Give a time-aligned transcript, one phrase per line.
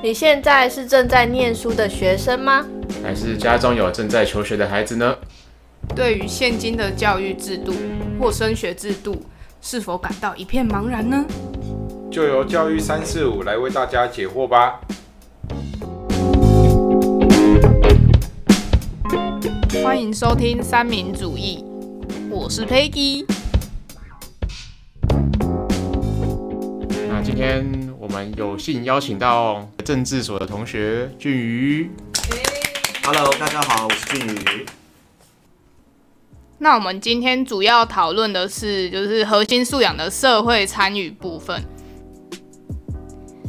[0.00, 2.64] 你现在是正在念书的学生吗？
[3.02, 5.16] 还是家中有正在求学的孩子呢？
[5.96, 7.74] 对于现今的教育制度
[8.20, 9.20] 或升学制度，
[9.60, 11.24] 是否感到一片茫然呢？
[12.12, 14.80] 就由教育三四五来为大家解惑吧。
[19.82, 21.64] 欢迎收听三民主义，
[22.30, 23.24] 我是 Peggy。
[27.08, 31.90] 那今天我们有幸邀请到政治所的同学俊宇。
[33.02, 34.66] Hello，大家好，我是俊宇。
[36.58, 41.60] 那我们今天主要讨论的是，就是核心素养的社会参与部分。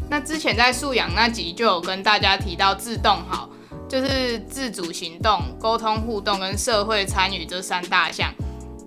[0.10, 3.48] 那之前在素养那集就有跟大家提到自动好，
[3.88, 8.34] 就是自主行动、沟通互动跟社会参与这三大项。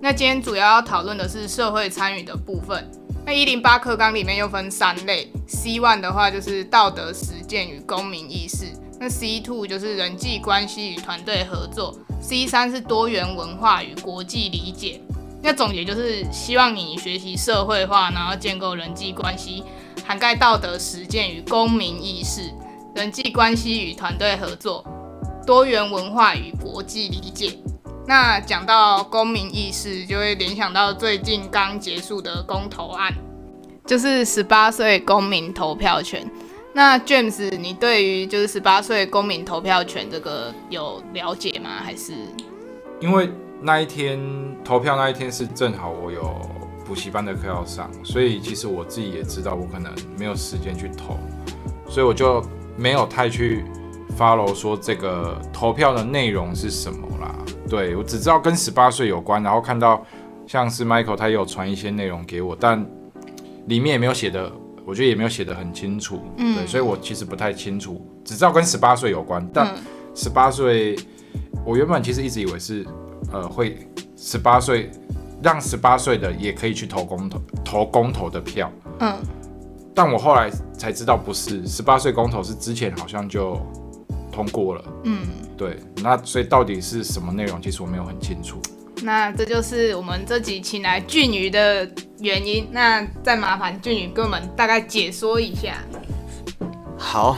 [0.01, 2.91] 那今天主要要讨论的是社会参与的部分。
[3.25, 8.65] 那一零八课纲里面又分三类，C one 的话就是道德实践与公民意识，
[8.99, 14.99] 那 C two 就是人际关系与团队合作，C 三是多元文化与国际理解。
[15.41, 19.63] 那总结就是希望你学习社会化，然后建构人际关系，
[20.05, 22.51] 涵盖道德实践与公民意识、
[22.93, 24.85] 人际关系与团队合作、
[25.47, 27.57] 多元文化与国际理解。
[28.05, 33.13] 那讲到公民意识，就会联想到最近刚结束的公投案，
[33.85, 36.29] 就是十八岁公民投票权。
[36.73, 41.69] 那 James，你对于就是十八岁公民投票权这个有了解吗？
[41.81, 42.13] 还是
[42.99, 43.29] 因为
[43.61, 44.19] 那一天
[44.65, 46.41] 投票那一天是正好我有
[46.85, 51.17] 补习班的课要上，所以其实我自己也知道我可能没有时间去投，
[51.87, 52.43] 所以我就
[52.75, 53.63] 没有太去
[54.17, 57.35] follow 说这个投票的内容是什么啦。
[57.69, 60.05] 对我只知道跟十八岁有关，然后看到
[60.45, 62.85] 像是 Michael 他也有传一些内容给我，但
[63.67, 64.51] 里面也没有写的，
[64.85, 66.21] 我觉得也没有写的很清楚。
[66.37, 69.77] 嗯对，所以我其实不太清楚，只知道跟十八岁有关，但嗯
[70.13, 70.95] 十八岁，
[71.65, 72.85] 我原本其实一直以为是
[73.31, 74.91] 呃会十八岁
[75.41, 79.17] 让十八岁的也可以去投公投投公投的票，嗯
[79.95, 83.59] 但我后来才知道不是，十八岁公投是之前好像就
[84.33, 84.83] 通过了。
[85.03, 85.19] 嗯？
[85.55, 88.57] 对，那所以到底是什么内容，其实我没有很清楚。
[89.01, 91.89] 那这就是我们这集请来俊宇的
[92.19, 92.67] 原因。
[92.71, 95.75] 那再麻烦俊宇跟我们大概解说一下。
[96.97, 97.37] 好，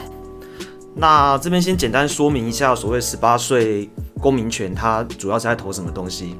[0.94, 3.90] 那这边先简单说明一下，所谓十八岁
[4.20, 6.36] 公民权，它主要是在投什么东西？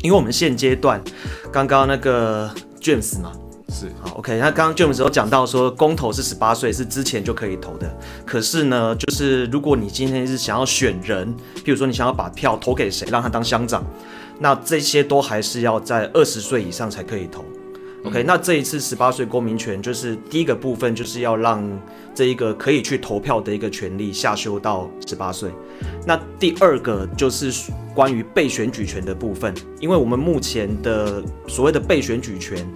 [0.00, 1.00] 因为我们现阶段
[1.52, 3.32] 刚刚那个 James 嘛，
[3.72, 7.90] 是，好，OK，那刚刚就我们时候讲到说，公投是十八岁是之前就可以投的，
[8.26, 11.34] 可是呢，就是如果你今天是想要选人，
[11.64, 13.82] 譬如说你想要把票投给谁，让他当乡长，
[14.38, 17.42] 那这些都还是要在二十岁以上才可以投。
[18.04, 21.62] OK，、那这一次十八岁公民权就是第一个部分，就是要让
[22.12, 25.50] 这一个可以去投票的一个权利下修到十八岁。
[26.04, 32.66] 那第二个就是关于被选举权的部分，因为我们目前的所谓的被选举权，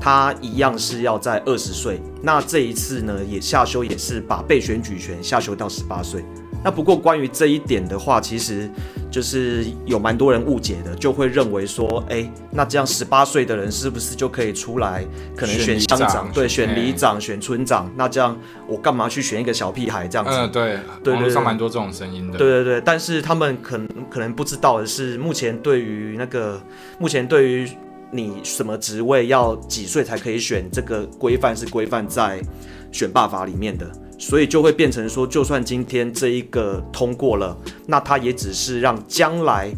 [0.00, 2.00] 它一样是要在二十岁。
[2.22, 6.24] 那这一次呢，也下修也是把被选举权下修到十八岁。
[6.66, 8.68] 那不过关于这一点的话，其实
[9.08, 15.06] 就是有蛮多人误解的，就会认为说，哎、那这样十八岁的人是不是就可以出来，
[15.36, 17.88] 可能选乡长，长对，选选里长、选村长？
[17.94, 20.32] 那这样我干嘛去选一个小屁孩这样子？
[20.36, 22.36] 嗯，对，对网络上蛮多这种声音的。
[22.36, 26.60] 对对对，但是他们可能可能不知道的是，目前对于那个
[26.98, 27.68] 目前对于
[28.12, 32.40] 你什么职位要几岁才可以选，这个规范是规范在
[32.92, 37.56] 选罢法里面的，所以就会变成说，就算今天这一个通过了，
[37.86, 39.70] 那它也只是让将来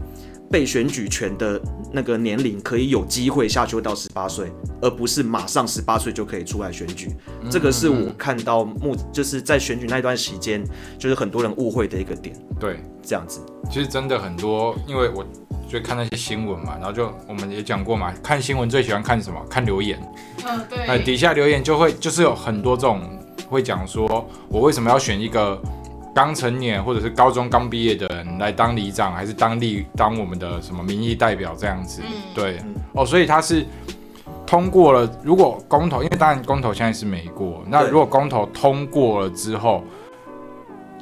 [0.50, 1.60] 被选举权的
[1.92, 7.08] 那个年龄可以有机会下修到十八岁，而不是马上十八岁就可以出来选举。
[7.50, 10.62] 这个是我看到目就是在选举那段时间，
[10.98, 12.34] 就是很多人误会的一个点。
[12.60, 13.40] 对，这样子。
[13.70, 15.26] 其实真的很多，因为我
[15.68, 19.38] 就看那些新闻嘛，然后就我们也讲过嘛，看新闻最喜欢看什么？
[19.48, 19.98] 看留言。
[20.46, 20.78] 嗯，对。
[20.86, 23.00] 哎，底下留言就会就是有很多这种
[23.48, 25.60] 会讲说，我为什么要选一个
[26.18, 32.02] 刚成年或者是高中刚毕业的人来当里长，还是当立当我们的什么民意代表这样子？
[32.04, 32.58] 嗯对，
[32.92, 33.64] 哦，所以他是
[34.44, 35.08] 通过了。
[35.22, 39.84] 如果公投，因为当然公投现在是没过，那如果公投通过了之后，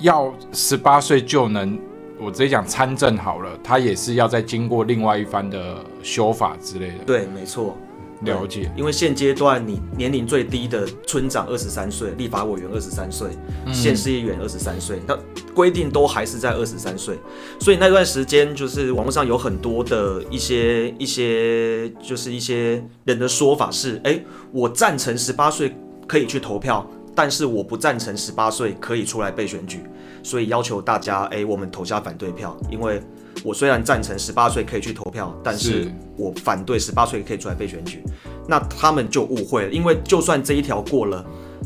[0.00, 1.78] 要十八岁就能。
[2.18, 7.76] 我直接讲参政好了，他也是要再经过另外一番的修法之类的对，没错。
[8.22, 8.70] 了解。
[8.76, 13.30] 因为现阶段你年龄最低的村长二十三岁，立法委员二十三岁，
[13.66, 13.74] 嗯。
[13.74, 15.16] 县市议员二十三岁，那
[15.54, 17.18] 规定都还是在二十三岁，
[17.60, 24.22] 所以那段时间就是网络上有很多的一些一些就是一些人的说法是，哎，
[24.52, 25.74] 我赞成十八岁
[26.06, 29.82] 可以去投票，但是我不赞成十八岁可以出来被选举，
[30.22, 33.02] 所以要求大家，哎，我们投下反对票，因为
[33.42, 38.04] 我虽然赞成十八岁可以去投票，但是是我反对十八岁可以出来被选举。
[38.46, 41.24] 那他们就误会了，因为就算这一条过了，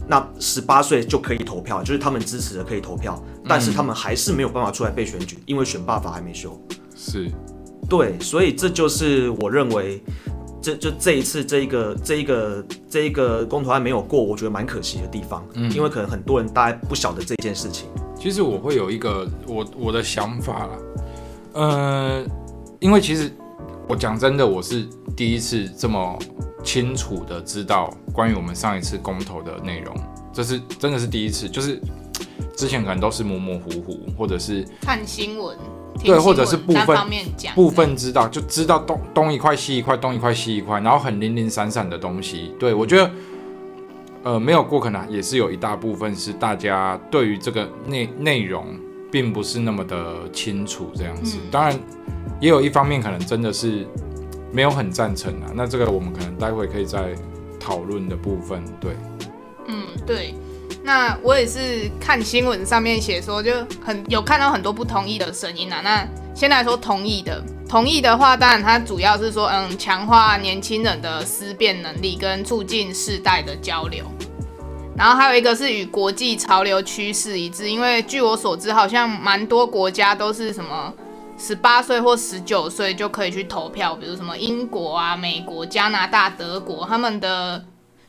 [0.08, 6.56] 那十八岁就可以投票，就是他们支持的可以投票，但是他们还是没有办法出来被选举，因为选罢法还没修。
[6.94, 7.29] 是
[7.88, 10.00] 对，所以这就是我认为，
[10.62, 15.70] 这就这一次这一个这一个这一个公投案没有过，我觉得蛮可惜的地方，嗯。
[15.72, 17.88] 因为可能很多人大家不晓得这件事情。
[18.18, 20.78] 其实我会有一个我我的想法啦，
[21.54, 22.24] 呃，
[22.78, 23.32] 因为其实
[23.88, 24.86] 我讲真的，我是
[25.16, 26.18] 第一次这么
[26.62, 29.96] 清楚的知道关于我们上一次公投的内容，
[30.34, 31.80] 这是真的是第一次，就是
[32.54, 35.64] 之前可能都是模模糊糊，或者是看新闻，听
[36.05, 36.99] 对或者是部分
[37.55, 42.55] 部分知道，就知道东东一块西一块，东一块西一块，然后很零零散散的东西。
[42.58, 43.11] 对我觉得，
[44.23, 48.67] 呃，没有过可能也是有一大部分是大家对于这个内内容
[49.11, 51.38] 并不是那么的清楚这样子。
[51.43, 51.79] 嗯当然，
[52.41, 53.87] 也有一方面可能真的是
[54.52, 55.50] 没有很赞成啊。
[55.55, 57.14] 那这个我们可能待会可以再
[57.58, 58.64] 讨论的部分。
[58.81, 58.93] 对，
[59.67, 60.35] 嗯，对。
[60.90, 65.81] 那我也是看新闻上面写说，就很有看到很多不同意的声音啊。
[65.84, 66.04] 那
[66.34, 74.04] 先来说同意的，同意的话，当然它主要是说，嗯，强化年轻人的思辨能力跟促进世代的交流。
[74.96, 80.92] 然后还有一个是与国际潮流趋势一致，因为据我所知，好像蛮多国家都是什么
[81.38, 87.64] 十八岁或十九岁就可以去投票，比如什么英国啊、美国、加拿大、德国，他们的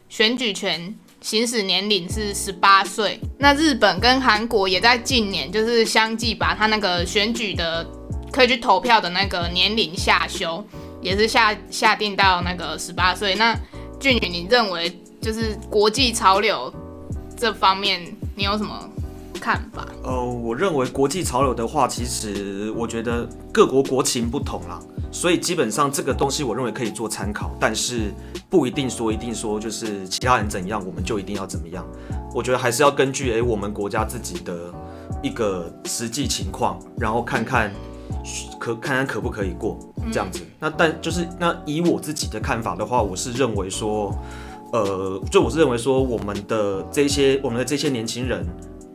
[0.09, 3.19] 选举权行驶年龄是十八岁。
[3.37, 7.85] 那日本跟韩国也在近年就是相继把他那个选举的
[8.31, 10.65] 可以去投票的那个年龄下修，
[11.01, 13.35] 也是下下定到那个十八岁。
[13.35, 13.55] 那
[13.99, 14.91] 俊宇，你认为
[15.21, 16.73] 就是国际潮流
[17.37, 18.01] 这方面，
[18.35, 18.89] 你有什么
[19.41, 19.87] 看法？
[20.03, 24.79] 呃，我认为国际潮流的话，其实我觉得各国国情不同啦，
[25.11, 28.13] 所以基本上这个东西我认为可以做参考，但是
[28.51, 31.83] 不一定说一定说就是其他人怎样，我们就一定要怎么样。
[32.35, 34.71] 我觉得还是要根据诶、我们国家自己的
[35.23, 37.73] 一个实际情况，然后看看
[38.59, 39.79] 可看看可不可以过
[40.11, 40.41] 这样子。
[40.59, 44.15] 那但就是那以我自己的看法的话，我是认为说，
[44.71, 48.45] 呃，就我是认为说我们的这些我们的这些年轻人。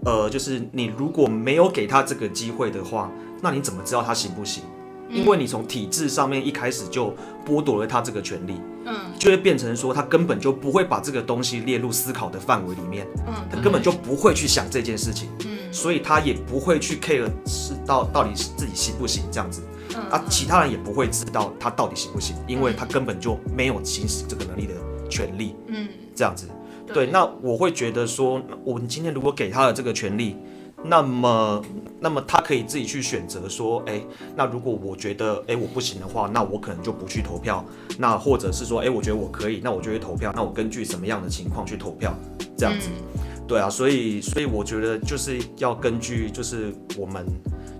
[0.06, 3.10] 呃，就是你如果没有给他这个机会的话，
[3.42, 4.62] 那你怎么知道他行不行？
[5.10, 7.14] 因为你从体制上面一开始就
[7.44, 8.54] 剥夺了他这个权利，
[8.84, 19.62] 嗯就会变成说他根本就不会把这个东西列入思考的范围里面，嗯他根本就不会去想这件事情，嗯所以他也不会去 care 是到到底是自己行不行这样子
[19.94, 24.74] 嗯啊，其他人也不会知道他到底行不行，因为他根本就没有行使这个能力的
[25.08, 25.56] 权利。
[25.66, 26.48] 嗯这样子。
[26.92, 30.36] 对，那我会觉得说，我们今天如果给他的这个权利，
[30.84, 31.62] 那么，
[32.00, 34.00] 那么他可以自己去选择说，哎，
[34.36, 37.64] 那如果我觉得，哎，我不行的话，那我可能就不去投票。
[37.98, 40.32] 那或者是说，哎，我觉得我可以，那我就会投票。
[40.34, 42.14] 那我根据什么样的情况去投票？
[42.56, 42.88] 这样子。
[43.48, 47.24] 对啊，所以，所以我觉得就是要根据，就是我们，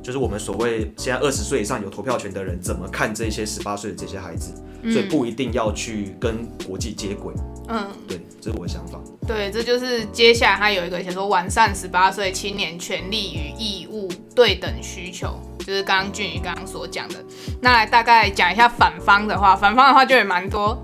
[0.07, 4.55] 就是我们所谓现在二十岁以上有投票权的人怎么看这些十八岁的这些孩子，
[4.85, 7.35] 所以不一定要去跟国际接轨。
[7.67, 9.01] 嗯，对，这是我的想法。
[9.27, 17.17] 对，这就是接下来他有一个写说完善十八岁青年权利与义务对等需求，就是刚刚俊宇刚刚所讲的。
[17.61, 20.81] 那来大概讲一下反方的话，反方的话就也蛮多。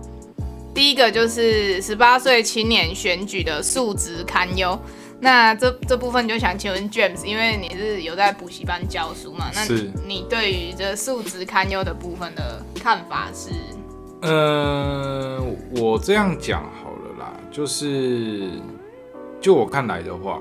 [0.75, 4.77] 第一个就是十八岁青年选举的素质堪忧。
[5.25, 9.47] 那这这部分就想请问 James，因为你是有在补习班教书嘛？
[9.55, 13.51] 那是你对于这素质堪忧的部分的看法是？
[14.23, 15.41] 呃，
[15.77, 18.51] 我这样讲好了啦，就是
[19.41, 20.41] 就我看来的话，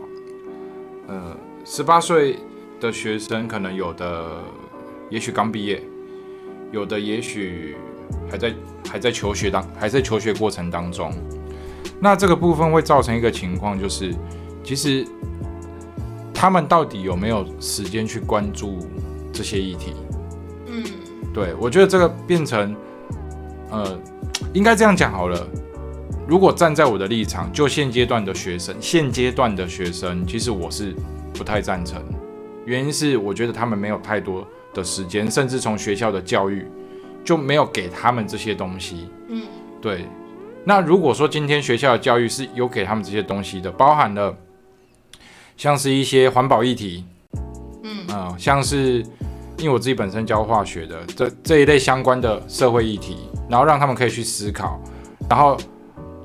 [1.08, 2.40] 呃，十八岁
[2.80, 4.40] 的学生可能有的
[5.12, 5.80] 也许刚毕业，
[6.72, 7.78] 有的也许
[8.32, 8.54] 还在
[8.90, 11.14] 还在求学当还在求学过程当中，
[12.00, 14.12] 那这个部分会造成一个情况，就是
[14.64, 15.06] 其实
[16.34, 18.80] 他们到底有没有时间去关注
[19.32, 19.94] 这些议题？
[20.68, 20.84] 嗯
[21.34, 22.76] 对我觉得这个变成。
[23.70, 23.98] 呃，
[24.54, 25.48] 应该这样讲好了。
[26.28, 30.94] 如果站在我的立场，就现阶段的学生，现阶段的学生，其实我是
[31.34, 32.04] 不太赞成。
[32.66, 36.66] 原因是我觉得他们没有太多的时间，甚至从学校的教育
[37.24, 39.08] 就没有给他们这些东西。
[39.30, 39.44] 嗯
[39.80, 40.06] 对。
[40.66, 44.36] 那如果说今天学校的教育是有给他们这些东西的，包含了
[45.58, 47.06] 像是一些环保议题，
[47.84, 49.04] 嗯啊、像是
[49.58, 53.18] 因为我自己本身教化学的，这这一类相关的社会议题，
[53.50, 54.80] 然后让他们可以去思考，
[55.30, 55.58] 然后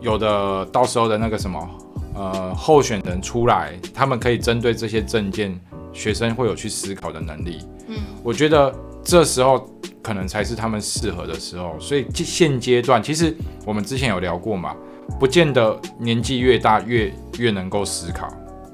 [0.01, 1.71] 有的到时候的那个什么
[2.15, 5.59] 呃候选人出来，他们可以针对这些证件，
[5.93, 7.61] 学生会有去思考的能力。
[7.89, 9.69] 嗯，我觉得这时候
[10.03, 11.77] 可能才是他们适合的时候。
[11.79, 14.75] 所以现阶段，其实我们之前有聊过嘛，
[15.21, 18.29] 不见得年纪越大越越能够思考，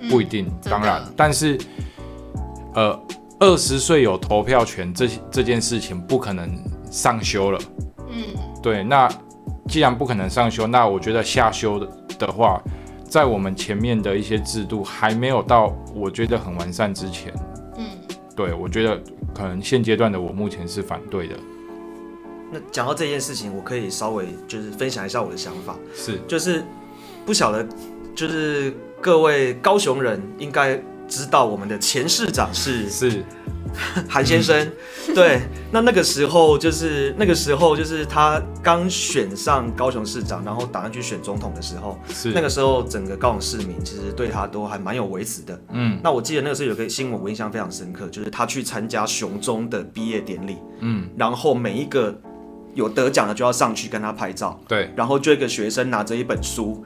[0.09, 0.51] 不一定。
[0.63, 1.59] 当然，但是
[2.75, 2.99] 呃，
[3.39, 6.51] 二十岁有投票权这这件事情不可能
[6.91, 7.59] 上修了。
[8.09, 8.25] 嗯，
[8.63, 9.09] 对，那
[9.69, 12.63] 既然不可能上修，那我觉得下修的的话，
[13.09, 17.33] 在我们前面的一些制度还没有到我觉得很完善之前，
[17.77, 17.87] 嗯，
[18.37, 19.01] 对我觉得
[19.35, 21.37] 可能现阶段的我目前是反对的。
[22.51, 26.63] 那讲到这件事情，我可以稍微就是分享一下我的想法，是，就是
[27.25, 27.67] 不晓得，
[28.15, 33.25] 就是各位高雄人应该知道我们的前市长是是，
[34.09, 34.71] 韩先生，
[35.13, 35.43] 对，
[35.73, 45.61] 那那个时候就是那个时候就是他刚选上高雄市长，然后打算去选总统的时候，是，那个时候整个高雄市民其实对他都还蛮有维持的。
[45.73, 45.99] 嗯。
[46.01, 52.17] 那我记得那个时候有个新闻，我印象非常深刻，就是他去参加雄中的毕业典礼，嗯，然后每一个
[52.75, 56.85] 有得奖的就要上去跟他拍照，对，然后就一个学生拿着一本书，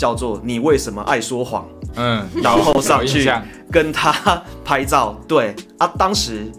[0.00, 3.30] 叫做《你为什么爱说谎》，嗯，然后上去
[3.70, 5.14] 跟他拍照。
[5.28, 6.50] 对啊，当时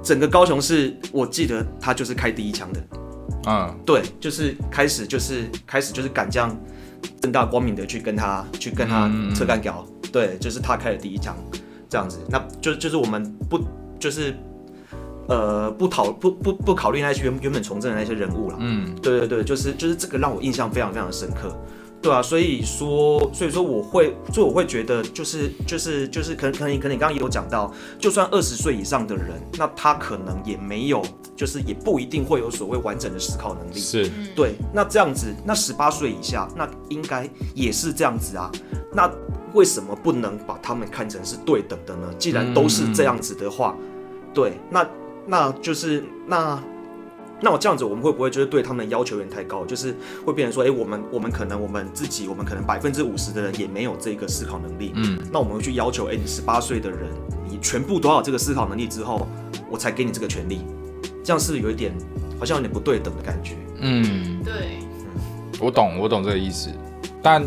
[0.00, 2.80] 整个高雄市，我记得他就是开第一枪的。
[3.48, 6.56] 嗯，对，就是开始就是开始就是敢这样
[7.20, 9.84] 正大光明的去跟他去跟他扯干屌。
[10.12, 11.36] 对，就是他开的第一枪，
[11.88, 12.20] 这样子。
[12.28, 13.58] 那就就是我们不
[13.98, 14.32] 就是
[15.26, 18.56] 呃不讨不不不考虑那些原原本从政的那些人物了。
[18.60, 21.52] 嗯，对对对，就是就是这个让我印象非常非常的深刻，
[22.06, 31.02] 对啊，所以说所以说我会，所以我会觉得就是就是就是可能可能可能你刚刚也有讲到，就算二十岁以上的人，那他可能也没有，
[31.34, 33.80] 就是也不一定会有所谓完整的思考能力。
[33.80, 38.52] 是，对，那这样子，那十八岁以下，那应该也是这样子啊。
[38.92, 39.10] 那
[39.52, 42.14] 为什么不能把他们看成是对等的呢？
[42.20, 43.76] 既然都是这样子的话，
[44.32, 44.88] 对，那
[45.26, 46.62] 那就是那
[47.40, 49.64] 那我这样子，我们会不会就是对他们的要求有点太高？
[49.66, 54.92] 就是会变成说，哎、我们我们可能我们自己，我们可能百分之五十的人也没有这个思考能力。
[54.94, 57.10] 嗯，那我们会去要求，哎、你十八岁的人，
[57.48, 59.28] 你全部都要有这个思考能力之后，
[59.70, 60.60] 我才给你这个权利。
[61.22, 61.92] 这样是有一点
[62.38, 63.56] 好像有点不对等的感觉。
[63.80, 64.78] 嗯，对，
[65.60, 66.70] 我懂，我懂这个意思，
[67.20, 67.44] 但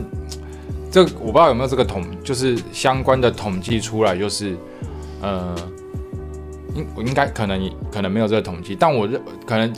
[0.92, 4.56] 这我不知道有没有这个统，就是相关的统计出来，就是
[5.22, 5.56] 呃，
[6.80, 9.74] 应我应该可能可能没有这个统计，但我认可能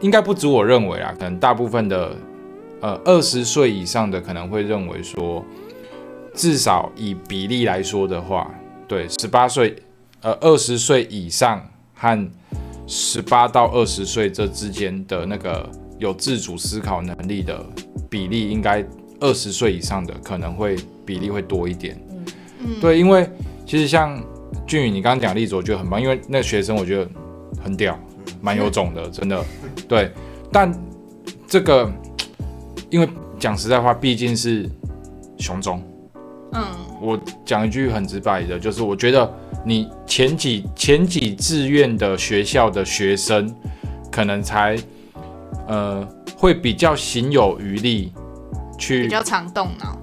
[0.00, 2.14] 应该不止我认为啊，可能大部分的
[2.80, 5.44] 呃二十岁以上的可能会认为说，
[6.34, 8.50] 至少以比例来说的话，
[8.86, 9.74] 对十八岁
[10.20, 12.30] 呃二十岁以上和
[12.86, 15.68] 十八到二十岁这之间的那个
[15.98, 17.64] 有自主思考能力的
[18.10, 18.84] 比例，应该
[19.18, 21.98] 二十岁以上的可能会比例会多一点。
[22.60, 23.28] 嗯，对，因为
[23.64, 24.22] 其实像
[24.66, 27.08] 俊宇你刚刚讲的例子，我觉得很棒，因为那个学生我觉得
[27.62, 27.98] 很屌，
[28.40, 29.44] 蛮有种的，真的。
[29.88, 30.10] 对，
[30.50, 30.72] 但
[31.46, 31.90] 这个
[32.90, 34.68] 因为讲实在话，毕竟是
[35.38, 35.82] 雄中，
[36.52, 36.64] 嗯，
[37.00, 39.32] 我讲一句很直白的，就是我觉得
[39.64, 43.54] 你前几前几志愿的学校的学生，
[44.10, 44.76] 可能才
[45.68, 48.12] 呃会比较行有余力
[48.78, 49.98] 去比较常动脑，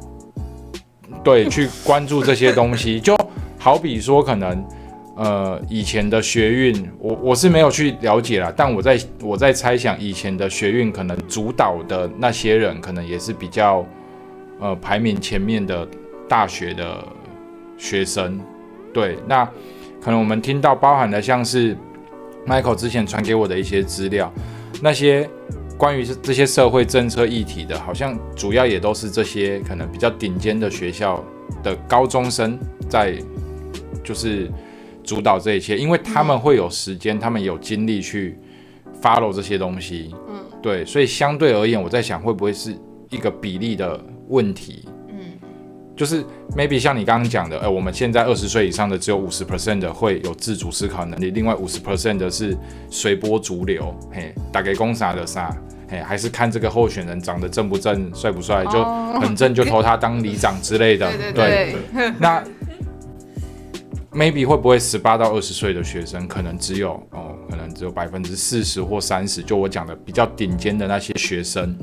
[1.24, 3.16] 对，去关注这些东西，就
[3.64, 4.68] 好比说，可能
[5.16, 13.86] 呃以前的学运，我我是没有去了解啦，但我在我在猜想，以前的学运可能主导的那些人，可能也是比较
[14.60, 15.88] 呃排名前面的
[16.28, 17.08] 大学的
[17.78, 18.38] 学生。
[18.94, 19.46] 对，那
[20.02, 21.74] 可能我们听到包含的像是
[22.46, 24.30] Michael 之前传给我的一些资料，
[24.82, 25.30] 那些
[25.78, 31.24] 关于这这些社会政策议题的，好像主要也都是这些可能比较顶尖的学校
[31.64, 33.18] 的高中生在
[34.04, 34.52] 就是
[35.04, 38.38] 主导这一切，因为他们会有时间，他们有精力去
[39.02, 40.14] follow 这些东西。
[40.30, 42.76] 嗯，对，所以相对而言，我在想会不会是
[43.10, 44.88] 一个比例的问题？
[45.10, 45.16] 嗯，
[45.96, 46.24] 就是
[46.56, 52.58] maybe 像你刚刚讲的，呃，我们现在二十岁以上的只有五十 percent 的会有自主思考能力，另外五十 percent 的是
[52.90, 55.56] 随波逐流，嘿，打给公啥的啥，
[55.90, 59.20] 嘿，还是看这个候选人长得正不正、帅不帅，就哦。
[59.22, 61.76] 很正就投他当里长之类的， 对对。
[61.94, 62.44] 对，那
[64.14, 71.76] maybe 会不会十八到二十岁的学生，可能只有哦，可能只有百分之四十或三十，就我讲的比较顶尖的那些学生，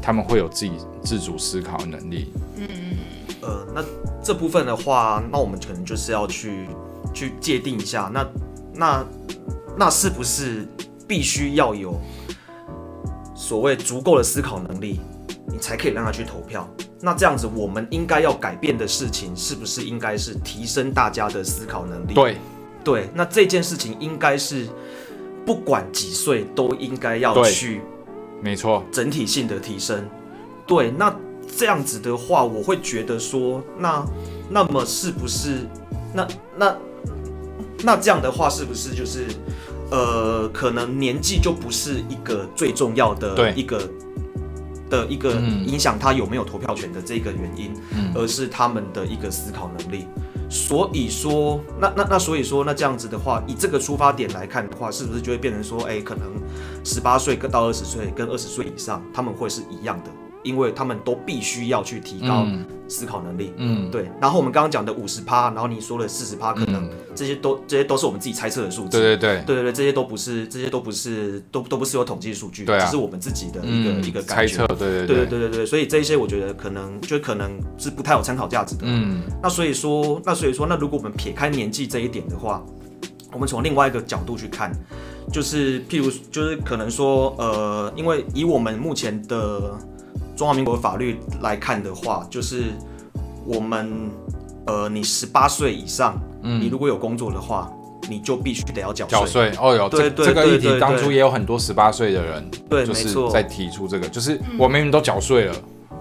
[0.00, 0.72] 他们会有自己
[1.02, 2.32] 自主思考能力。
[2.56, 2.98] 嗯嗯
[3.42, 3.84] 呃，那
[4.22, 6.66] 这部分的话，那我们可能就是要去
[7.14, 8.26] 去界定一下，那
[8.74, 9.04] 那
[9.76, 10.66] 那是不是
[11.06, 12.00] 必须要有
[13.34, 15.00] 所谓足够的思考能力，
[15.50, 16.68] 你才可以让他去投票。
[17.00, 22.14] 那这样子，我们应该要改变的事情，是不是应该是提升大家的思考能力？
[22.14, 22.36] 对，
[22.84, 24.66] 对，那这件事情应该是
[25.46, 27.80] 不管几岁都应该要去
[28.42, 30.08] 没错，整体性的提升。
[30.66, 31.14] 对，那
[31.56, 34.04] 这样子的话，我会觉得说，那
[34.50, 35.66] 那么是不是
[36.12, 36.76] 那那
[37.82, 39.26] 那这样的话，是不是就是
[39.90, 43.88] 呃，可能年纪就不是一个最重要的一个
[44.88, 50.06] 的一个嗯影响他有没有投票权的这个原因，嗯而是他们的一个思考能力。
[50.50, 56.26] 所以说，那那那所以说，那这样子的话，以这个出发点来看的话，是不是就会变成说，哎、可能
[56.82, 60.10] 十八岁跟到二十岁跟二十岁以上，他们会是一样的，
[60.42, 63.52] 因为他们都必须要去提高嗯思考能力。
[63.56, 68.98] 嗯，对，然后我们刚刚讲的五十趴，然后你说了四十趴，可能嗯这些都这些都是我们自己猜测的数字。
[68.98, 74.66] 对对对，对对对，这些都不是，这些都不是，都都不是有统计数据，对啊只是我们自己的一个、嗯一个感觉猜测，。
[74.74, 78.82] 对对对对对对对，所以这一些我觉得可能就可能是不太有参考价值的。
[78.84, 82.64] 嗯那所以说，那所以说，那如果我们撇开年纪这一点的话，
[83.32, 84.72] 我们从另外一个角度去看，
[85.30, 89.78] 就是譬如就是可能说，呃，因为以我们目前的
[90.38, 92.66] 中华民国法律来看的话，就是
[93.44, 94.08] 我们
[94.66, 97.68] 呃，你十八岁以上，嗯，你如果有工作的话，
[98.08, 99.50] 你就必须得要缴缴税。
[99.50, 103.28] 税哦哟，这对对这个议题对对对当初也有很多十八岁的人，对，就是没错。
[103.28, 105.54] 在提出这个，就是我明明都缴税了，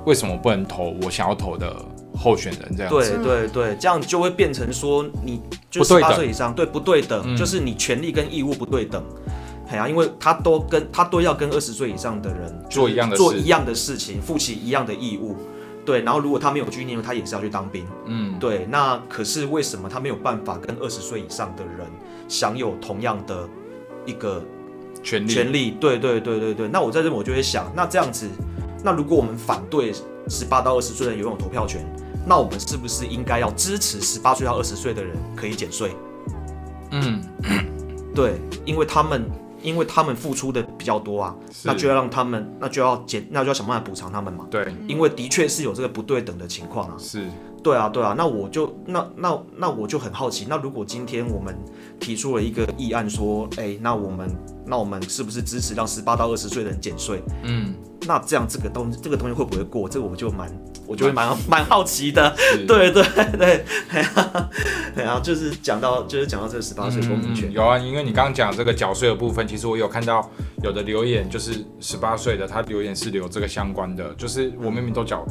[0.06, 1.76] 为什么不能投我想要投的
[2.16, 3.18] 候选人这样子？
[3.18, 5.42] 对对对，这样就会变成说，你
[5.72, 9.04] 就十八岁以上，对不对等，嗯就是你权利跟义务不对等。
[9.70, 15.36] 哎呀、因为他都跟他都要跟二十岁以上的人做一样的事做一样的事情，负起一样的义务。
[15.86, 17.86] 对，然后如果他没有去念，他也是要去当兵。
[18.06, 21.88] 嗯，对，那可是为什么他没有办法跟二十岁以上的人
[22.28, 23.48] 享有同样的
[24.06, 24.44] 一个
[25.02, 26.68] 权利权利，对对对对对。
[26.68, 28.28] 那我在这边我就会想，那这样子，
[28.84, 29.94] 那如果我们反对
[30.28, 31.86] 十八到二十岁的人拥有投票权，
[32.26, 35.96] 那我们是不是应该要支持十八岁到二十岁的人可以减税？
[36.92, 37.22] 嗯，
[38.14, 39.24] 对，因为他们
[39.68, 44.48] 因为他们付出的比较多啊，那就要让他们，那就要减，那就要想办法补偿他们嘛。
[44.50, 46.96] 对，因为的确是有这个不对等的情况啊。
[46.98, 47.28] 是，
[47.62, 51.54] 对啊，对啊，那我就那那那我就很好奇，那如果今天我们
[52.00, 54.34] 提出了一个议案说，哎、那我们
[54.66, 57.22] 那我们是不是支持让十八到二十岁的人减税？
[57.44, 57.76] 嗯，
[58.08, 59.90] 那这样这个东这个东西会不会过？
[59.90, 60.50] 这个我就蛮
[60.88, 62.12] 我就会蛮蛮好奇。
[62.12, 62.36] 的。
[62.38, 63.04] 是，对对
[63.38, 64.50] 对，哎呀，
[64.96, 67.50] 哎呀，就是讲到就是讲到这个十八岁公民权。
[67.50, 70.30] 嗯，有啊，因为你刚刚讲这个缴税的部分，其实我有看到
[70.64, 75.26] 有的留言，就是十八岁的他留言是留这个相关的，就是我明明都缴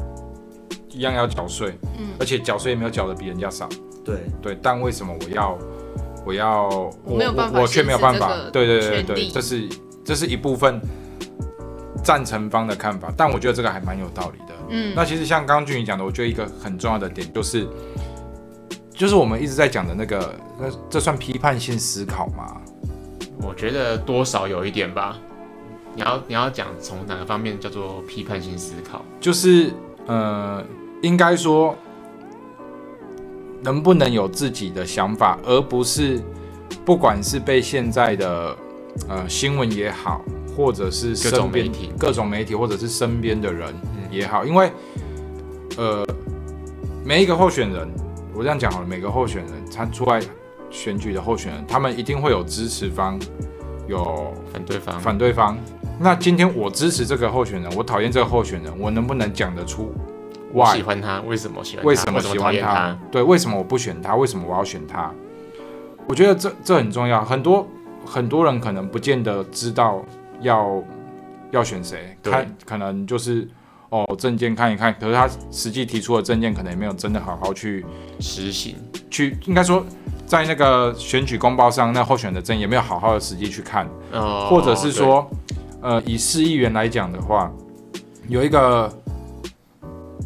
[0.90, 2.08] 一样要缴税，嗯。
[2.18, 3.68] 而且缴税也没有缴的比人家少，
[4.04, 4.16] 对。
[4.42, 5.58] 对，但为什么我要
[6.26, 6.68] 我要
[7.04, 7.18] 我
[7.54, 9.68] 我却没有办法对对对对，这是
[10.04, 10.80] 这是一部分
[12.06, 14.54] 赞成方的看法，但我觉得这个还蛮有道理的。
[14.68, 17.66] 嗯，那其实像刚刚俊宇讲的，我觉得一个很重要的点就是，
[18.92, 22.60] 就是我们一直在讲的那个，那这算批判性思考吗？
[23.42, 25.18] 我觉得多少有一点吧。
[25.96, 29.04] 你要你要讲从哪个方面叫做批判性思考？
[29.20, 29.72] 就是
[30.06, 30.62] 呃，
[31.02, 31.76] 应该说，
[33.62, 36.22] 能不能有自己的想法，而不是
[36.84, 38.56] 不管是被现在的
[39.08, 40.22] 呃新闻也好，
[40.56, 43.74] 或者是各种媒体各种媒体，或者是身边的人
[44.10, 44.72] 也好，因为
[45.76, 46.06] 呃
[47.04, 47.86] 每一个候选人，
[48.34, 50.20] 我这样讲好了，每个候选人他出来
[50.70, 53.20] 选举的候选人，他们一定会有支持方，
[53.86, 55.58] 有反对方反对方。
[55.98, 59.92] 那今天我支持这个候选人，我讨厌这个候选人，我能不能讲得出
[60.52, 60.66] 我？
[60.74, 61.88] 喜欢他，为什么喜欢他？
[61.88, 62.98] 为什么喜欢他？
[63.10, 64.16] 对，为什么我不选他？
[64.16, 65.10] 为什么我要选他？
[66.08, 67.24] 我觉得这这很重要。
[67.24, 67.66] 很多
[68.04, 70.04] 很多人可能不见得知道
[70.40, 70.83] 要
[71.51, 73.49] 要选谁，对看可能就是
[73.88, 77.85] 哦证件看一看，可是他实际提出的证件可能也没有真的好好去
[78.20, 78.77] 实行？
[79.11, 79.85] 去，应该说
[80.27, 83.88] 在那个选举公报上，那候选的证也没有好好的实际去看。
[84.12, 85.29] 哦，或者是说，
[85.81, 87.51] 呃，以市议员来讲的话，
[88.29, 88.92] 有一个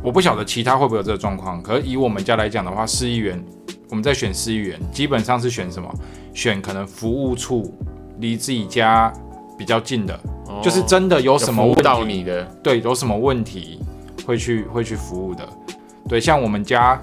[0.03, 3.43] 我不晓得其他会不会有这个状况，可是以我们家来讲的话，市议员
[3.91, 5.93] 我们在选市议员，基本上是选什么？
[6.33, 7.77] 选可能服务处
[8.19, 9.13] 离自己家
[9.61, 13.79] 比较近的，哦就是真的有什么问有服务到题，你的，对，有什么问题
[14.27, 15.47] 会去会去服务的。
[16.09, 16.99] 对，像我们家，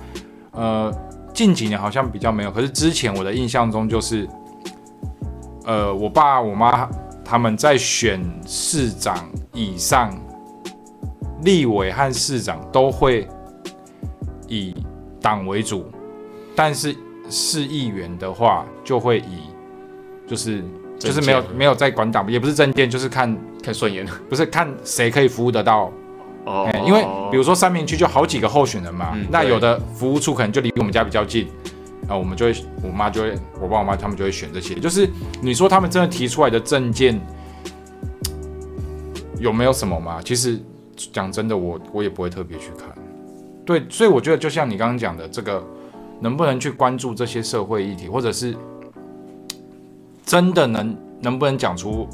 [0.54, 0.92] 呃，
[1.36, 4.28] 近几年好像比较没有，可是之前我的印象中就是，
[5.66, 6.90] 呃，我爸我妈
[7.24, 9.16] 他们在选市长
[9.54, 10.12] 以上，
[11.44, 13.28] 立委和市长都会
[14.48, 14.74] 以
[15.22, 15.86] 党为主，
[16.56, 16.96] 但是
[17.30, 19.44] 市议员的话就会以
[20.28, 20.64] 就是
[21.00, 25.92] 就是没有没有在管党，也不是政见，就是看看顺眼， 不是看谁可以服务得到
[26.46, 31.48] 哦哎因为比如说三明区就好几个候选人嘛，嗯那有的服务处可能就离我们家比较近，
[32.08, 34.74] 啊，我们就会，我妈就会，我爸我妈他们就会选这些。
[34.76, 35.10] 就是
[35.42, 37.20] 你说他们真的提出来的证件
[39.40, 40.20] 有没有什么嘛？
[40.24, 40.60] 其实
[41.14, 42.88] 讲真的，我我也不会特别去看。
[43.66, 45.64] 对，所以我觉得就像你刚刚讲的，这个
[46.22, 48.56] 能不能去关注这些社会议题，或者是
[50.28, 52.06] 真的能能不能讲出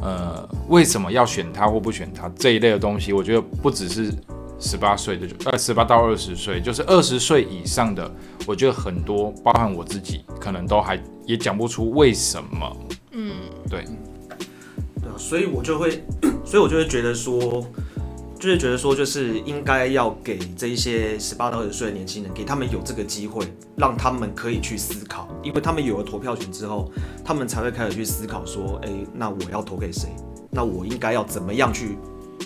[0.00, 4.14] 呃为什么要选他或不选他这一类的东西，我觉得不只是
[4.60, 8.08] 十八岁的就呃十八到二十岁，就是二十岁以上的，
[8.46, 12.76] 我觉得很多，包含我自己，可能都还也讲不出为什么。
[13.10, 13.32] 嗯，
[13.68, 13.84] 对，
[15.00, 16.04] 对啊，所以我就会，
[16.46, 17.66] 所以我就会觉得说，
[18.42, 26.90] 就是觉得说，就是应该要给这一些十八到二十岁的年轻人，给他们有这个机会，让他们可以去思考，因为他们有了投票权之后，
[27.24, 30.08] 他们才会开始去思考说，哎、那我要投给谁？
[30.50, 31.96] 那我应该要怎么样去，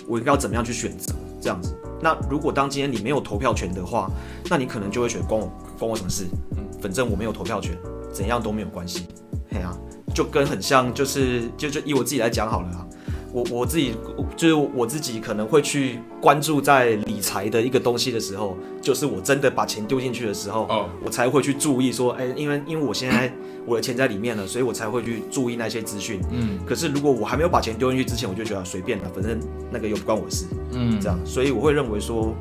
[0.05, 1.75] 我应该要怎么样去选择这样子。
[1.99, 4.07] 那如果当今天你没有投票权的话，
[4.51, 6.25] 那你可能就会选关我关我什么事？
[6.51, 7.75] 嗯，反正我没有投票权，
[8.13, 9.07] 怎样都没有关系。
[9.49, 9.75] 嘿啊，
[10.13, 12.85] 就跟很像，就是就就以我自己来讲好了啊，
[13.33, 13.93] 我我自己
[14.35, 23.31] 就是我自己可能会去关注在理财的一个东西的时候，就是我真的把钱丢进去的时候，哦我才会去注意说，哎、因为因为我现在
[23.65, 26.21] 我的钱在里面了，所以我才会去注意那些资讯。
[26.31, 29.39] 嗯可是如果我还没有把钱丢进去之前，我就觉得随便了，反正
[29.71, 32.33] 那个又不关我事，嗯这样，所以我会认为说，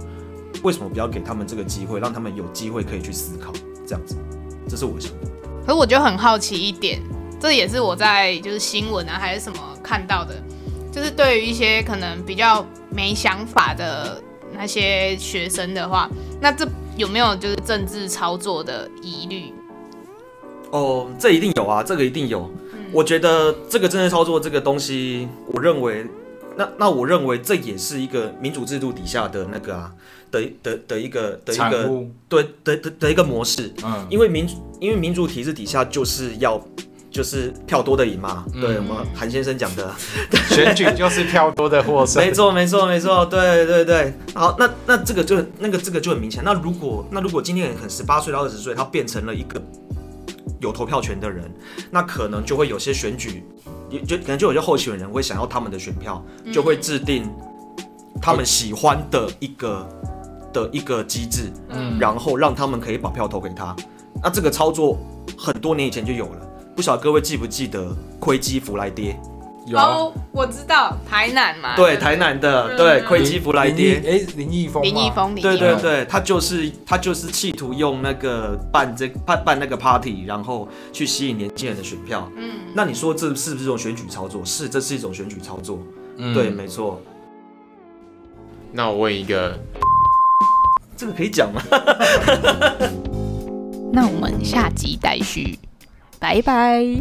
[0.62, 3.52] 为什么不要给他们这个机会，让他们有机会可以去思考，
[3.86, 4.16] 这样子，
[4.68, 5.28] 这是我的想法。
[5.66, 7.02] 可是我就很好奇一点，
[7.40, 10.40] 这也是我在就是新闻啊还是什么看到的，
[10.96, 14.18] 就是对于一些可能比较没想法的
[14.54, 16.08] 那些学生的话，
[16.40, 19.52] 那这有没有就是政治操作的疑虑？
[20.70, 22.50] 哦，这一定有啊，这个一定有。
[22.92, 26.06] 我觉得这个政治操作这个东西，我认为，
[26.56, 29.92] 那那我认为这也是一个民主制度底下的那个啊
[30.30, 34.48] 的的的一个的一个，对的的的一个模式，嗯，因为民
[34.80, 36.58] 因为民主体制底下就是要
[37.16, 39.90] 就是票多的赢嘛，嗯对我们韩先生讲的，
[40.52, 42.30] 选举就是票多的获胜没。
[42.30, 44.12] 错，没错，没错，对对对。
[44.34, 46.42] 好，那那这个就那个这个就很明显。
[46.44, 49.58] 那如果那如果今天很十八岁到二十岁，他变成了一个
[50.60, 51.50] 有投票权的人，
[51.90, 53.42] 那可能就会有些选举，
[53.88, 57.26] 也就可能就有些候选人会想要他们的选票，就会制定
[58.20, 59.88] 他们喜欢的一个
[60.52, 63.74] 的一个机制，嗯然后让他们可以把票投给他。
[64.22, 64.98] 那这个操作
[65.38, 66.45] 很多年以前就有了，
[66.76, 69.18] 不晓得各位记不记得亏基弗莱爹？
[69.66, 73.98] 有啊哦，我知道台南嘛，对，台南的，嗯对，嗯亏基弗莱跌。
[73.98, 82.30] 林毅哎，林毅峰，林毅峰，林毅峰，对对对，他就是他就是企图用那个办这办办那个 party，然后去吸引年轻人的选票。
[82.36, 84.44] 嗯，那你说这是不是一种选举操作？
[84.44, 85.80] 是，这是一种选举操作。
[86.18, 87.02] 嗯对，没错。
[88.70, 89.58] 那我问一个，
[90.96, 91.60] 这个可以讲吗？
[93.92, 95.58] 那我们下集待续，
[96.18, 96.98] 拜拜。